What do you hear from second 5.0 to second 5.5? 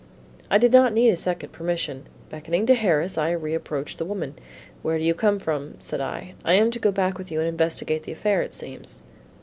you come